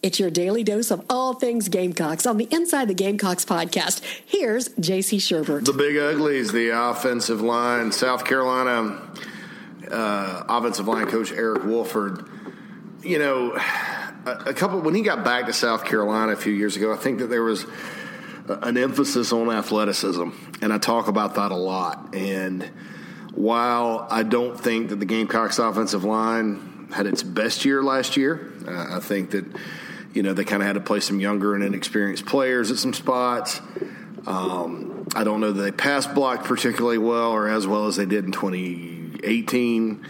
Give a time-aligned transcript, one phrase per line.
[0.00, 4.00] It's your daily dose of all things Gamecocks on the Inside the Gamecocks podcast.
[4.24, 5.64] Here's JC Sherbert.
[5.64, 9.00] The Big Uglies, the offensive line, South Carolina
[9.90, 12.28] uh, offensive line coach Eric Wolford.
[13.02, 13.52] You know,
[14.26, 16.96] a, a couple when he got back to South Carolina a few years ago, I
[16.96, 17.64] think that there was
[18.48, 20.30] an emphasis on athleticism,
[20.62, 22.14] and I talk about that a lot.
[22.14, 22.62] And
[23.34, 28.52] while I don't think that the Gamecocks offensive line had its best year last year,
[28.66, 29.44] uh, I think that
[30.14, 32.92] you know, they kind of had to play some younger and inexperienced players at some
[32.92, 33.60] spots.
[34.26, 38.06] Um, I don't know that they pass blocked particularly well or as well as they
[38.06, 40.06] did in 2018.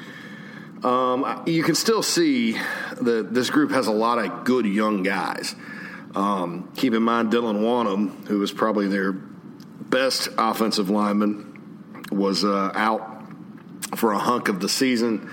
[0.82, 2.52] Um, you can still see
[3.00, 5.54] that this group has a lot of good young guys.
[6.14, 12.70] Um, keep in mind Dylan Wonnum, who was probably their best offensive lineman, was uh,
[12.74, 13.24] out
[13.96, 15.30] for a hunk of the season.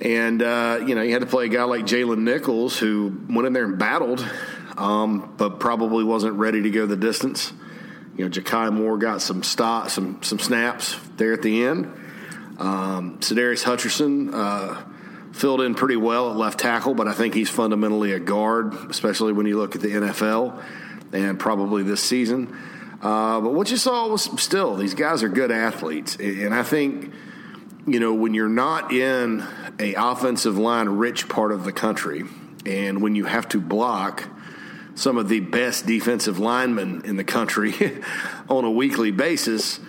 [0.00, 3.46] And, uh, you know, you had to play a guy like Jalen Nichols who went
[3.46, 4.26] in there and battled,
[4.76, 7.52] um, but probably wasn't ready to go the distance.
[8.16, 11.86] You know, Ja'Kai Moore got some stop, some some snaps there at the end.
[12.58, 14.82] Um, Sadarius Hutcherson uh,
[15.32, 19.32] filled in pretty well at left tackle, but I think he's fundamentally a guard, especially
[19.32, 20.62] when you look at the NFL
[21.12, 22.56] and probably this season.
[23.02, 27.12] Uh, but what you saw was still these guys are good athletes, and I think–
[27.86, 29.44] you know, when you're not in
[29.80, 32.24] a offensive line rich part of the country,
[32.66, 34.28] and when you have to block
[34.94, 37.72] some of the best defensive linemen in the country
[38.48, 39.80] on a weekly basis,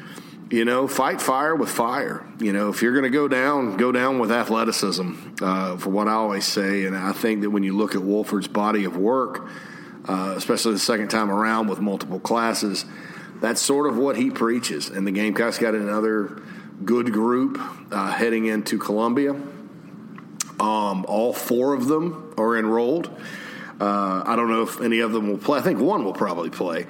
[0.50, 2.26] you know, fight fire with fire.
[2.40, 6.08] You know, if you're going to go down, go down with athleticism, uh, for what
[6.08, 6.86] I always say.
[6.86, 9.48] And I think that when you look at Wolford's body of work,
[10.08, 12.86] uh, especially the second time around with multiple classes,
[13.42, 14.90] that's sort of what he preaches.
[14.90, 16.42] And the Gamecocks got another
[16.86, 17.60] good group
[17.92, 19.36] uh, heading into Columbia.
[20.62, 23.10] Um, all four of them are enrolled.
[23.80, 25.58] Uh, I don't know if any of them will play.
[25.58, 26.86] I think one will probably play.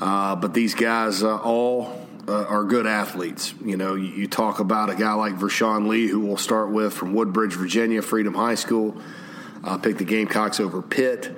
[0.00, 3.54] Uh, but these guys uh, all uh, are good athletes.
[3.64, 6.92] You know, you, you, talk about a guy like Vershon Lee, who we'll start with
[6.92, 9.00] from Woodbridge, Virginia, Freedom High School.
[9.62, 11.30] Uh, picked the Gamecocks over Pitt.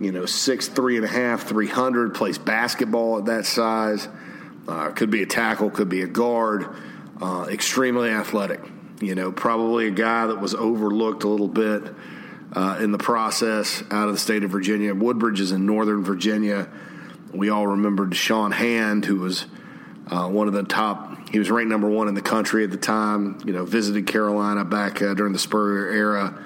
[0.00, 4.08] You know, six, three and a half, 300, plays basketball at that size.
[4.94, 6.74] could be a tackle, could be a guard
[7.20, 8.62] uh, extremely athletic.
[9.00, 11.82] You know, probably a guy that was overlooked a little bit
[12.52, 14.94] uh, in the process out of the state of Virginia.
[14.94, 16.68] Woodbridge is in Northern Virginia.
[17.32, 19.46] We all remember Da'Shawn Hand, who was
[20.08, 21.30] uh, one of the top.
[21.30, 23.38] He was ranked number one in the country at the time.
[23.46, 26.44] You know, visited Carolina back uh, during the Spurrier era.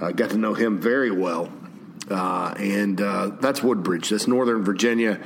[0.00, 1.52] Uh, got to know him very well,
[2.08, 4.08] uh, and that's Woodbridge.
[4.08, 5.20] That's Northern Virginia.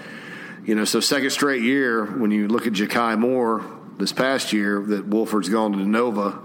[0.64, 3.64] You know, so second straight year when you look at Ja'Kai Moore,
[3.98, 6.40] this past year that Wolford's gone to Nova.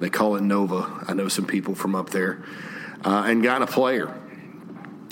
[0.00, 1.04] They call it Nova.
[1.06, 2.42] I know some people from up there,
[3.04, 4.16] uh, and got a player.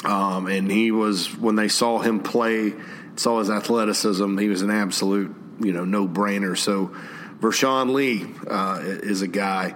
[0.04, 2.72] Um, and he was when they saw him play,
[3.16, 4.38] saw his athleticism.
[4.38, 6.56] He was an absolute, you know, no brainer.
[6.56, 6.94] So,
[7.40, 9.74] Vershon Lee uh, is a guy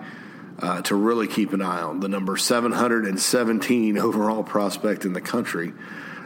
[0.58, 2.00] uh, to really keep an eye on.
[2.00, 5.72] The number 717 overall prospect in the country,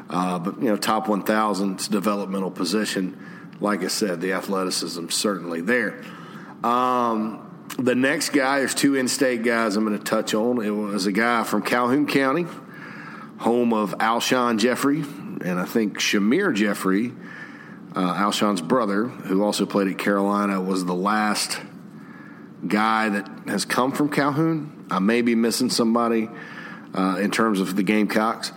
[0.09, 3.19] uh, but you know, top 1,000 developmental position
[3.61, 6.03] like I said, the athleticism certainly there.
[6.63, 7.46] Um,
[7.79, 10.63] the next guy, there's two in-state guys I'm going to touch on.
[10.65, 12.47] It was a guy from Calhoun County,
[13.39, 17.13] home of Alshon Jeffery, and I think Shamier Jeffery,
[17.95, 21.61] uh, Alshon's brother, who also played at Carolina, was the last
[22.67, 24.87] guy that has come from Calhoun.
[24.91, 26.29] I may be missing somebody
[26.95, 28.53] uh, in terms of the Gamecocks,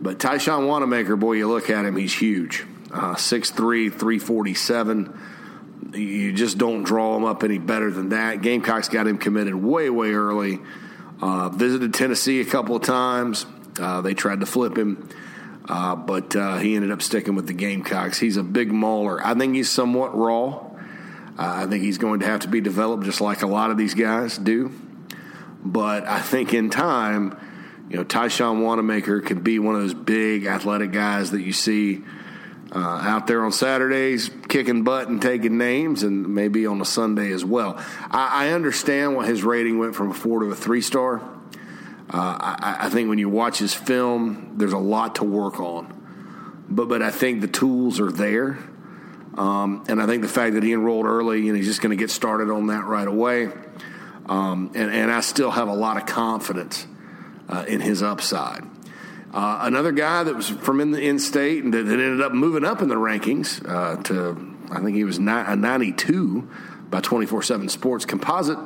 [0.00, 2.64] but Tyshawn Wannamaker, boy, you look at him, he's huge
[2.94, 5.20] uh, 6'3", 347.
[5.92, 8.42] You just don't draw him up any better than that.
[8.42, 10.58] Gamecocks got him committed way, way early.
[11.20, 13.46] Uh, visited Tennessee a couple of times.
[13.78, 15.08] Uh, they tried to flip him,
[15.68, 18.18] uh, but uh, he ended up sticking with the Gamecocks.
[18.18, 19.24] He's a big mauler.
[19.24, 20.70] I think he's somewhat raw.
[21.36, 23.76] Uh, I think he's going to have to be developed just like a lot of
[23.76, 24.72] these guys do.
[25.64, 27.38] But I think in time,
[27.88, 32.02] you know, Tyshawn Wannamaker could be one of those big athletic guys that you see–
[32.74, 37.30] uh, out there on Saturdays kicking butt and taking names, and maybe on a Sunday
[37.30, 37.76] as well.
[38.10, 41.22] I, I understand why his rating went from a four to a three star.
[42.10, 46.64] Uh, I, I, think when you watch his film, there's a lot to work on,
[46.68, 48.58] but but I think the tools are there,
[49.36, 51.96] um, and I think the fact that he enrolled early and he's just going to
[51.96, 53.50] get started on that right away,
[54.26, 56.86] um, and and I still have a lot of confidence
[57.48, 58.64] uh, in his upside.
[59.34, 62.64] Uh, another guy that was from in the in-state and that, that ended up moving
[62.64, 66.48] up in the rankings uh, to, I think he was ni- a 92
[66.88, 68.04] by 24/7 Sports.
[68.04, 68.58] Composite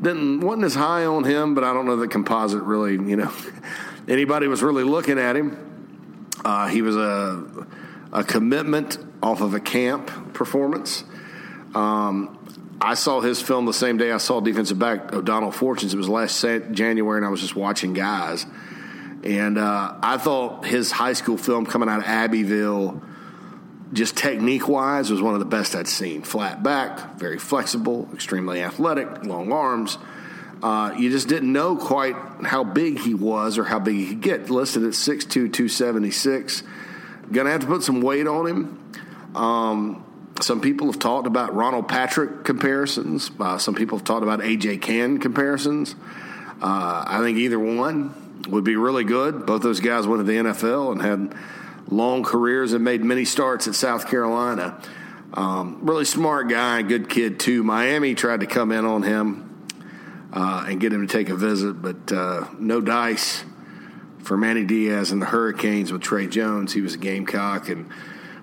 [0.00, 3.32] didn't wasn't as high on him, but I don't know that Composite really, you know,
[4.08, 6.30] anybody was really looking at him.
[6.44, 7.66] Uh, he was a
[8.12, 11.02] a commitment off of a camp performance.
[11.74, 12.38] Um,
[12.80, 15.94] I saw his film the same day I saw defensive back O'Donnell Fortunes.
[15.94, 18.46] It was last January, and I was just watching guys.
[19.26, 23.02] And uh, I thought his high school film coming out of Abbeville,
[23.92, 26.22] just technique wise, was one of the best I'd seen.
[26.22, 29.98] Flat back, very flexible, extremely athletic, long arms.
[30.62, 32.14] Uh, you just didn't know quite
[32.44, 34.48] how big he was or how big he could get.
[34.48, 36.62] Listed at 6'2, 276.
[37.32, 38.92] Gonna have to put some weight on him.
[39.34, 40.04] Um,
[40.40, 43.32] some people have talked about Ronald Patrick comparisons.
[43.40, 45.96] Uh, some people have talked about AJ Cann comparisons.
[46.62, 49.46] Uh, I think either one would be really good.
[49.46, 51.38] Both those guys went to the NFL and had
[51.88, 54.80] long careers and made many starts at South Carolina.
[55.34, 57.62] Um, really smart guy, good kid too.
[57.62, 59.66] Miami tried to come in on him
[60.32, 63.44] uh, and get him to take a visit, but uh, no dice
[64.18, 66.72] for Manny Diaz and the Hurricanes with Trai Jones.
[66.72, 67.88] He was a Gamecock and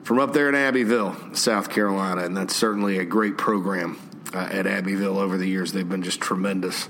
[0.04, 3.98] from up there in Abbeville, South Carolina, and that's certainly a great program
[4.34, 5.72] uh, at Abbeville over the years.
[5.72, 6.90] They've been just tremendous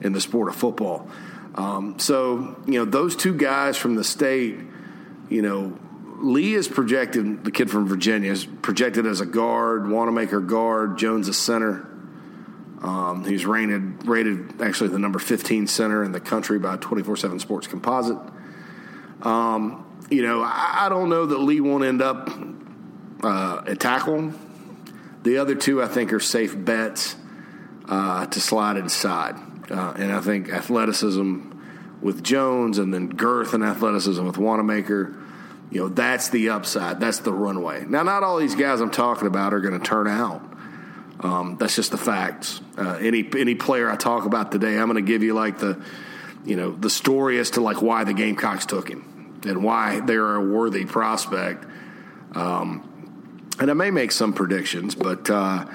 [0.00, 1.08] in the sport of football.
[1.54, 4.58] Um, so, you know, those two guys from the state,
[5.28, 5.78] you know,
[6.22, 11.28] Lee is projected, the kid from Virginia, is projected as a guard, Wannamaker guard, Jones
[11.28, 11.88] a center.
[12.80, 17.38] Um, he's rated, rated actually the number 15 center in the country by 24 7
[17.38, 18.18] Sports Composite.
[19.22, 22.28] Um, you know, I, I, don't know that Lee won't end up
[23.22, 24.32] uh, at tackle.
[25.22, 27.14] The other two, I think, are safe bets
[27.88, 29.36] uh, to slide inside.
[29.72, 31.50] Uh, and I think athleticism
[32.02, 35.18] with Jones and then girth and athleticism with Wannamaker,
[35.70, 37.00] you know, that's the upside.
[37.00, 37.86] That's the runway.
[37.86, 40.42] Now, not all these guys I'm talking about are going to turn out.
[41.20, 42.60] Um, that's just the facts.
[42.76, 45.82] Uh, any any player I talk about today, I'm going to give you like the,
[46.44, 50.34] you know, the story as to like why the Gamecocks took him and why they're
[50.34, 51.64] a worthy prospect.
[52.34, 52.88] Um,
[53.60, 55.66] and I may make some predictions, but uh,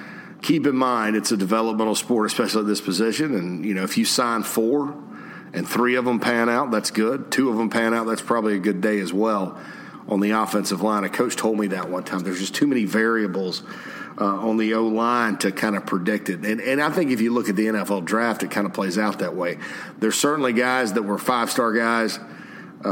[0.41, 3.35] keep in mind it's a developmental sport, especially at this position.
[3.35, 4.95] And you know, if you sign four
[5.53, 7.31] and three of them pan out, that's good.
[7.31, 9.59] Two of them pan out, that's probably a good day as well
[10.07, 11.03] on the offensive line.
[11.03, 12.19] A coach told me that one time.
[12.19, 13.63] There's just too many variables.
[14.19, 16.43] Uh, on the O line to kind of predict it.
[16.43, 18.97] And, and I think if you look at the NFL draft, it kind of plays
[18.97, 19.59] out that way.
[19.99, 22.17] There's certainly guys that were five star guys
[22.83, 22.89] uh,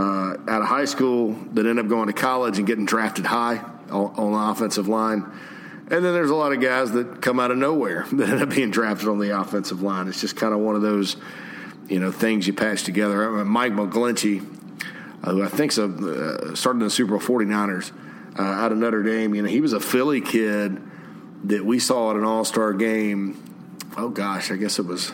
[0.47, 3.57] out of high school that end up going to college and getting drafted high
[3.89, 5.25] on the offensive line.
[5.87, 8.49] And then there's a lot of guys that come out of nowhere that end up
[8.49, 10.07] being drafted on the offensive line.
[10.07, 11.15] It's just kind of one of those,
[11.87, 13.39] you know, things you patch together.
[13.39, 14.43] Uh, Mike McGlinchey,
[15.23, 17.91] uh, who I think uh, started in the Super Bowl 49ers
[18.37, 20.81] uh, out of Notre Dame, you know, he was a Philly kid
[21.45, 23.41] that we saw at an All Star game.
[23.97, 25.11] Oh gosh, I guess it was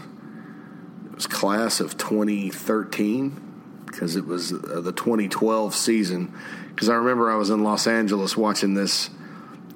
[1.06, 6.34] it was class of 2013 because it was uh, the 2012 season
[6.70, 9.10] because I remember I was in Los Angeles watching this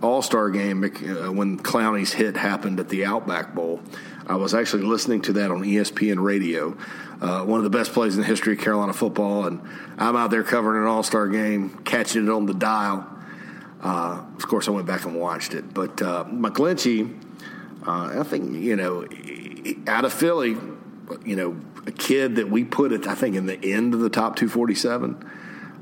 [0.01, 3.81] All Star game uh, when Clowney's hit happened at the Outback Bowl.
[4.27, 6.75] I was actually listening to that on ESPN radio,
[7.21, 9.61] uh, one of the best plays in the history of Carolina football, and
[9.97, 13.07] I'm out there covering an All Star game, catching it on the dial.
[13.81, 17.21] Uh, of course, I went back and watched it, but uh, McGlinchey,
[17.87, 19.07] uh, I think you know,
[19.87, 20.57] out of Philly,
[21.23, 21.55] you know,
[21.85, 25.23] a kid that we put it, I think, in the end of the top 247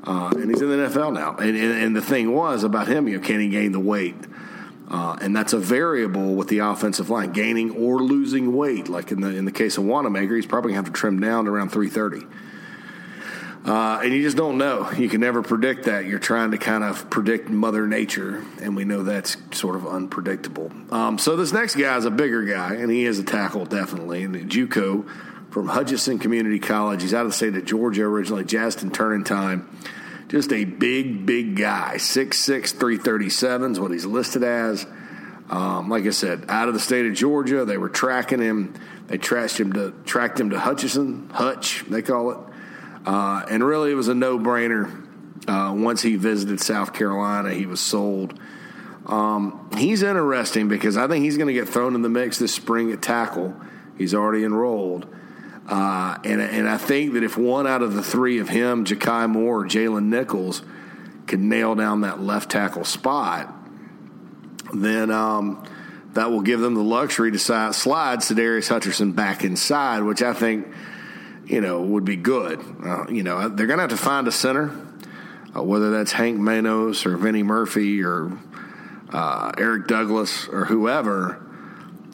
[0.06, 1.36] uh, and he's in the NFL now.
[1.38, 4.16] And, and, and, the thing was about him, you know, can he gain the weight?
[4.90, 8.90] Uh, and that's a variable with the offensive line, gaining or losing weight.
[8.90, 11.20] Like in the in the case of Wannamaker, he's probably going to have to trim
[11.20, 12.28] down to around 330.
[13.66, 14.92] Uh, and you just don't know.
[14.92, 16.06] You can never predict that.
[16.06, 20.70] You're trying to kind of predict Mother Nature, and we know that's sort of unpredictable.
[20.92, 24.24] Um, so this next guy is a bigger guy, and he is a tackle definitely.
[24.24, 25.08] And JUCO
[25.50, 27.04] from Hutchinson Community College.
[27.04, 29.66] He's out of the state of Georgia originally, Justin Turnetine.
[30.34, 31.98] Just a big, big guy.
[31.98, 34.84] 6'6, 337 is what he's listed as.
[35.48, 38.74] Um, like I said, out of the state of Georgia, they were tracking him.
[39.06, 42.38] They trashed him to tracked him to Hutchinson, Hutch, they call it.
[43.06, 45.06] Uh, and really, it was a no brainer.
[45.48, 48.40] Uh, once he visited South Carolina, he was sold.
[49.06, 52.56] Um, he's interesting because I think he's going to get thrown in the mix this
[52.56, 53.56] spring at tackle.
[54.00, 55.06] He's already enrolled.
[55.68, 59.30] Uh, and, and I think that if one out of the three of him, Jakai
[59.30, 60.62] Moore or Jalen Nichols,
[61.26, 63.54] can nail down that left tackle spot,
[64.74, 65.66] then um,
[66.14, 70.68] that will give them the luxury to slide Sadarius Hutcherson back inside, which I think,
[71.46, 72.60] you know, would be good.
[72.84, 74.76] Uh, you know, they're going to have to find a center,
[75.56, 78.38] uh, whether that's Hank Manos or Vinnie Murphy or
[79.12, 81.42] uh, Eric Douglas or whoever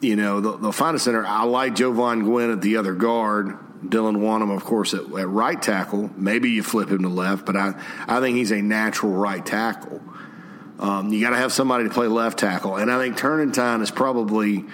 [0.00, 1.24] you know, they'll, they'll, find a center.
[1.24, 3.58] I like Jovaughn Gwyn at the other guard.
[3.84, 6.10] Dylan Wonnum, of course, at, at, right tackle.
[6.16, 7.74] Maybe you flip him to left, but I,
[8.06, 10.02] I think he's a natural right tackle.
[10.78, 13.90] Um, you got to have somebody to play left tackle, and I think Turnetine is
[13.90, 14.64] probably,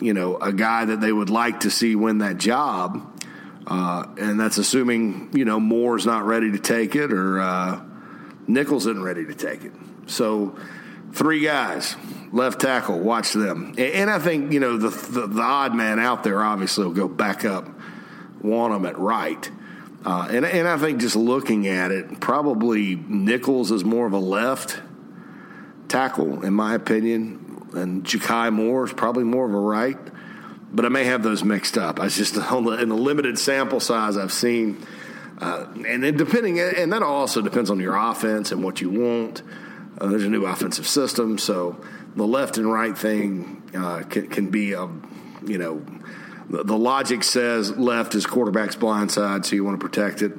[0.00, 3.14] you know, a guy that they would like to see win that job.
[3.66, 7.78] Uh, and that's assuming you know Moore's not ready to take it or uh,
[8.46, 9.72] Nichols isn't ready to take it.
[10.06, 10.58] So
[11.12, 11.96] three guys
[12.32, 12.98] left tackle.
[12.98, 16.84] Watch them, and I think you know the the, the odd man out there obviously
[16.84, 17.68] will go back up,
[18.42, 19.50] Wonnum at right.
[20.04, 24.18] Uh, and and I think just looking at it, probably Nichols is more of a
[24.18, 24.80] left
[25.88, 29.98] tackle in my opinion, and Ja'Kai Moore is probably more of a right.
[30.70, 31.98] But I may have those mixed up.
[31.98, 34.86] I just in the limited sample size I've seen.
[35.40, 39.42] Uh, and then depending, and that also depends on your offense and what you want.
[40.00, 41.76] Uh, there's a new offensive system, so
[42.14, 44.88] the left and right thing uh, can, can, be a,
[45.44, 45.84] you know,
[46.48, 50.32] the, the, logic says left is quarterback's blind side, so you want to protect it,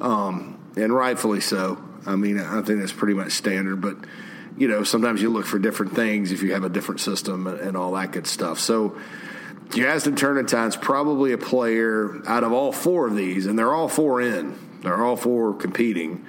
[0.00, 1.82] um, and rightfully so.
[2.06, 3.96] I mean, I think that's pretty much standard, but
[4.56, 7.58] you know, sometimes you look for different things if you have a different system and,
[7.58, 8.58] and all that good stuff.
[8.58, 8.96] So.
[9.70, 14.20] Jazston Turnetine's probably a player out of all four of these, and they're all four
[14.20, 14.54] in.
[14.82, 16.26] They're all four competing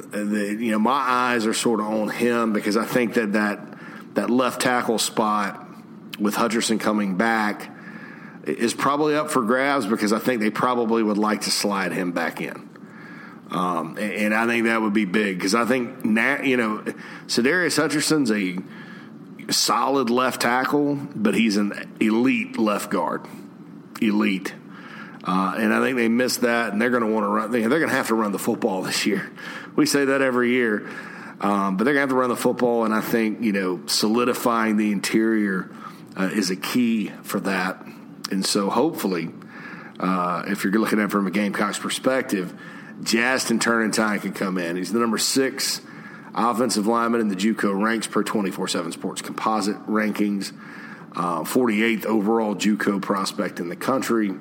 [0.00, 3.60] the, you know, my eyes are sort of on him because I think that that,
[4.14, 5.66] that left tackle spot
[6.18, 7.74] with Hutcherson coming back
[8.44, 12.12] is probably up for grabs because I think they probably would like to slide him
[12.12, 12.68] back in.
[13.50, 16.84] Um, and, I think that would be big because I think, Nat, you know,
[17.26, 18.58] Sadarius Hutcherson's a
[19.52, 23.26] solid left tackle, but he's an elite left guard.
[24.00, 24.54] Elite.
[25.24, 27.50] Uh, and I think they missed that, and they're going to want to run.
[27.50, 29.30] They're going to have to run the football this year.
[29.80, 30.90] We say that every year,
[31.40, 32.84] um, but they're going to have to run the football.
[32.84, 35.70] And I think you know solidifying the interior
[36.18, 37.82] uh, is a key for that.
[38.30, 39.30] And so hopefully,
[39.98, 42.52] uh, if you're looking at it from a Gamecocks perspective,
[43.00, 44.76] Jazston Turnetine can come in.
[44.76, 45.80] He's the number six
[46.34, 50.52] offensive lineman in the JUCO ranks per 24/7 Sports composite rankings.
[51.16, 54.34] Uh, 48th overall JUCO prospect in the country.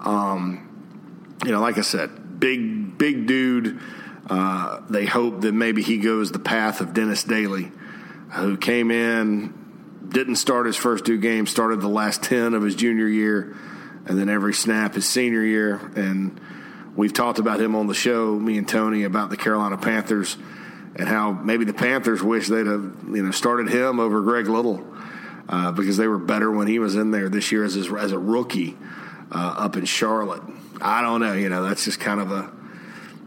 [0.00, 3.80] Um, you know, like I said, big, big dude.
[4.28, 7.72] Uh, they hope that maybe he goes the path of Dennis Daley,
[8.32, 9.52] who came in,
[10.08, 13.56] didn't start his first two games, started the last 10 of his junior year,
[14.06, 15.76] and then every snap his senior year.
[15.96, 16.40] And
[16.94, 20.36] we've talked about him on the show, me and Tony, about the Carolina Panthers
[20.96, 24.86] and how maybe the Panthers wish they'd have you know started him over Greg Little
[25.48, 28.18] uh, because they were better when he was in there this year as, as a
[28.18, 28.76] rookie
[29.30, 30.42] uh, up in Charlotte.
[30.80, 31.32] I don't know.
[31.32, 32.52] You know, that's just kind of a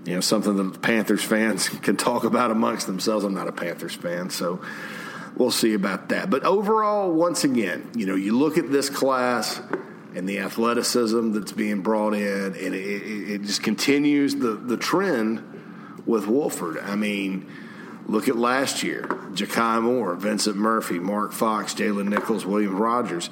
[0.05, 3.25] you know something that Panthers fans can talk about amongst themselves.
[3.25, 4.61] I'm not a Panthers fan, so
[5.35, 6.29] we'll see about that.
[6.29, 9.61] But overall, once again, you know, you look at this class
[10.15, 15.43] and the athleticism that's being brought in, and it, it, just continues the the trend
[16.05, 16.79] with Wolford.
[16.79, 17.49] I mean.
[18.07, 19.07] Look at last year.
[19.33, 23.31] Ja'Kai Moore, Vincent Murphy, Mark Fox, Jalen Nichols, William Rogers,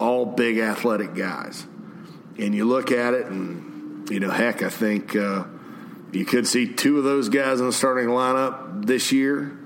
[0.00, 1.66] all big athletic guys
[2.38, 5.44] and you look at it, and you know, heck, I think uh,
[6.12, 9.58] you could see two of those guys in the starting lineup this year.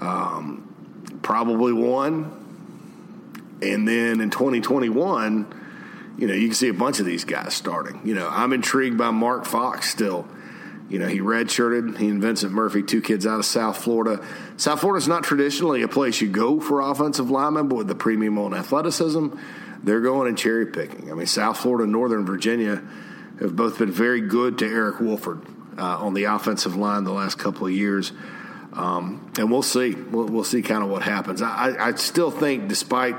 [0.00, 7.06] Um, probably one, and then in 2021, you know, you can see a bunch of
[7.06, 8.00] these guys starting.
[8.04, 10.26] You know, I'm intrigued by Mark Fox still.
[10.88, 11.98] You know, he redshirted.
[11.98, 14.24] He and Vincent Murphy, two kids out of South Florida.
[14.56, 18.38] South Florida's not traditionally a place you go for offensive linemen, but with the premium
[18.38, 19.28] on athleticism,
[19.82, 21.10] they're going and cherry picking.
[21.10, 22.82] I mean, South Florida and Northern Virginia
[23.40, 25.42] have both been very good to Eric Wolford
[25.78, 28.12] uh, on the offensive line the last couple of years.
[28.72, 29.94] Um, and we'll see.
[29.94, 31.40] We'll, we'll see kind of what happens.
[31.40, 33.16] I, I still think, despite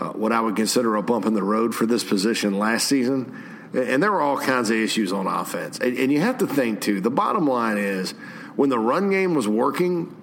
[0.00, 3.42] uh, what I would consider a bump in the road for this position last season,
[3.72, 5.78] and there were all kinds of issues on offense.
[5.78, 8.12] And, and you have to think, too, the bottom line is
[8.56, 10.14] when the run game was working,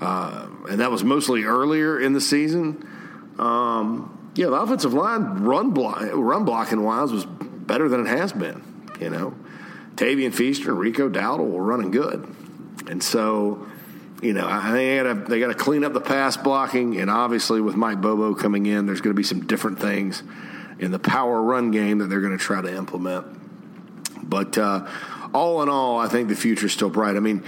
[0.00, 2.86] uh, and that was mostly earlier in the season,
[3.38, 8.32] um, yeah, the offensive line run block, run blocking wise was better than it has
[8.32, 8.62] been.
[9.00, 9.34] You know,
[9.98, 12.24] Tavien Feaster and Rico Dowdle were running good,
[12.88, 13.66] and so
[14.22, 17.74] you know I think they got to clean up the pass blocking, and obviously with
[17.74, 20.22] Mike Bobo coming in, there's going to be some different things
[20.78, 23.26] in the power run game that they're going to try to implement.
[24.22, 24.86] But uh,
[25.34, 27.16] all in all, I think the future's still bright.
[27.16, 27.42] I mean,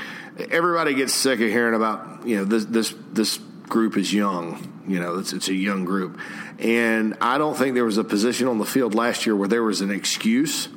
[0.51, 3.39] everybody gets sick of hearing about you know this this this
[3.69, 4.83] group is young.
[4.89, 6.19] You know, it's, it's a young group.
[6.59, 9.63] And I don't think there was a position on the field last year where there
[9.63, 10.69] was an excuse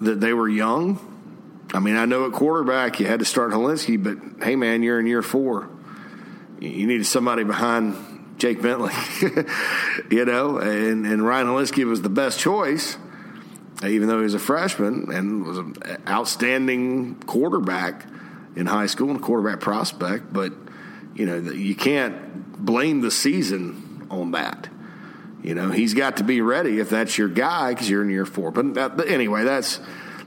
[0.00, 1.10] that they were young.
[1.72, 5.00] I mean, I know at quarterback you had to start Hilinski, but hey, man, you're
[5.00, 5.68] in year four.
[6.60, 7.96] You needed somebody behind
[8.38, 8.92] Jake Bentley,
[10.10, 12.96] you know, and, and Ryan Hilinski was the best choice.
[13.82, 15.74] even though he was a freshman and was an
[16.08, 18.06] outstanding quarterback
[18.56, 20.32] in high school and a quarterback prospect.
[20.32, 20.52] But
[21.14, 24.68] you know, you can't blame the season on that.
[25.44, 28.24] You know, he's got to be ready if that's your guy because you're in year
[28.24, 28.50] four.
[28.50, 29.78] But, that, but anyway, that's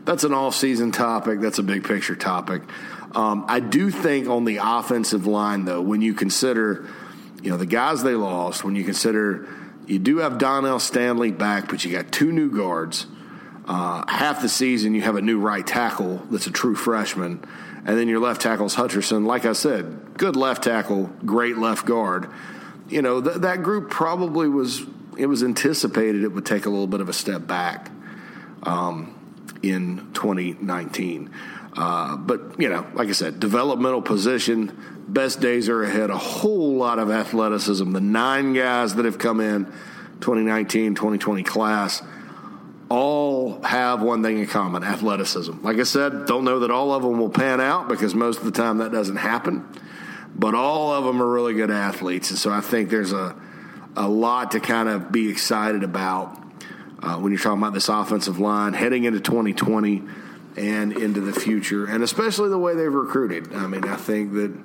[0.05, 1.41] that's an off-season topic.
[1.41, 2.61] That's a big picture topic.
[3.13, 6.87] Um, I do think on the offensive line, though, when you consider,
[7.41, 9.49] you know, the guys they lost, when you consider
[9.87, 13.07] you do have Donell Stanley back, but you got two new guards.
[13.65, 17.43] Uh, half the season, you have a new right tackle that's a true freshman,
[17.85, 19.25] and then your left tackle's Hutcherson.
[19.25, 22.29] Like I said, good left tackle, great left guard.
[22.87, 24.85] You know th- that group probably was.
[25.17, 27.91] It was anticipated it would take a little bit of a step back
[28.63, 29.13] um,
[29.61, 31.31] in 2019.
[31.73, 36.09] Uh, but, you know, like I said, developmental position, best days are ahead.
[36.09, 37.91] A whole lot of athleticism.
[37.91, 39.65] The nine guys that have come in
[40.21, 42.01] 2019, 2020 class
[42.89, 45.61] all have one thing in common athleticism.
[45.61, 48.45] Like I said, don't know that all of them will pan out because most of
[48.45, 49.67] the time that doesn't happen.
[50.35, 52.29] But all of them are really good athletes.
[52.29, 53.35] And so I think there's a,
[53.97, 56.37] a lot to kind of be excited about
[57.01, 60.03] uh, when you're talking about this offensive line heading into 2020
[60.55, 63.53] and into the future, and especially the way they've recruited.
[63.53, 64.55] I mean, I think that,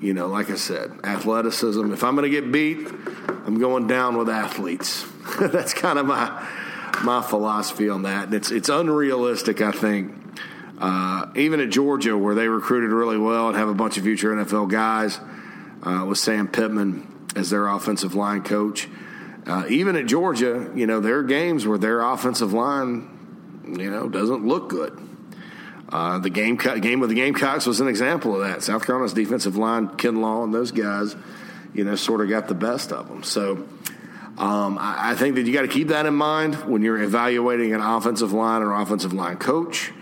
[0.00, 2.88] you know, like I said, athleticism, if I'm going to get beat,
[3.46, 5.06] I'm going down with athletes.
[5.40, 6.48] That's kind of my
[7.02, 8.26] my philosophy on that.
[8.26, 10.14] And it's, it's unrealistic, I think.
[10.78, 14.32] Uh, even at Georgia, where they recruited really well and have a bunch of future
[14.34, 15.18] NFL guys,
[15.82, 18.88] uh, with Sam Pittman as their offensive line coach.
[19.46, 24.08] Uh, even at Georgia, you know, there are games where their offensive line, you know,
[24.08, 24.98] doesn't look good.
[25.88, 28.62] Uh, the game game with the Gamecocks was an example of that.
[28.62, 31.14] South Carolina's defensive line, Kinlaw, and those guys,
[31.74, 33.22] you know, sort of got the best of them.
[33.22, 33.68] So
[34.38, 37.74] um, I, I, think that you got to keep that in mind when you're evaluating
[37.74, 39.92] an offensive line or offensive line coach.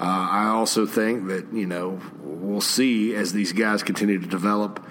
[0.00, 4.82] Uh, I also think that you know we'll see as these guys continue to develop,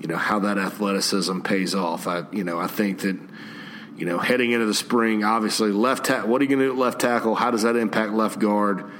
[0.00, 2.06] you know how that athleticism pays off.
[2.06, 3.18] I you know I think that
[3.96, 6.30] you know heading into the spring, obviously left tackle.
[6.30, 7.34] What are you going to do at left tackle?
[7.34, 8.90] How does that impact left guard?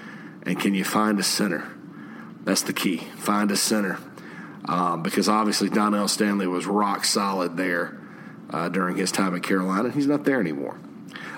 [0.44, 1.68] And can you find a center?
[2.44, 2.98] That's the key.
[3.16, 3.98] Find a center.
[4.66, 8.00] Um, because obviously Donell Stanley was rock solid there
[8.50, 9.90] uh, during his time at Carolina.
[9.90, 10.78] He's not there anymore.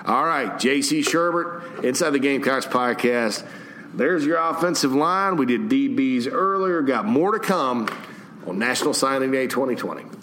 [0.05, 1.01] All right, J.C.
[1.01, 3.45] Sherbert Inside the Gamecocks podcast.
[3.93, 5.35] There's your offensive line.
[5.35, 7.87] We did DBs earlier, got more to come
[8.49, 10.18] on National Signing Day 2020.